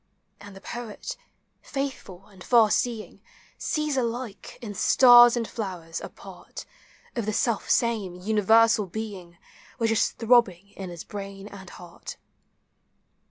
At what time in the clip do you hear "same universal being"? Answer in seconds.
7.69-9.37